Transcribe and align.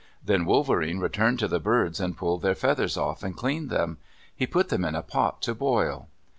Then 0.25 0.45
Wolverene 0.45 0.97
returned 0.97 1.37
to 1.37 1.47
the 1.47 1.59
birds 1.59 1.99
and 1.99 2.17
pulled 2.17 2.41
their 2.41 2.55
feathers 2.55 2.97
off 2.97 3.21
and 3.21 3.37
cleaned 3.37 3.69
them. 3.69 3.99
He 4.35 4.47
put 4.47 4.69
them 4.69 4.83
in 4.83 4.95
a 4.95 5.03
pot 5.03 5.43
to 5.43 5.53
boil. 5.53 6.07